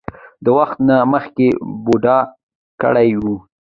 د 0.43 0.45
وخت 0.57 0.77
نه 0.87 0.97
مخکښې 1.11 1.49
بوډا 1.85 2.17
کړے 2.81 3.07
وۀ 3.21 3.35
ـ 3.39 3.43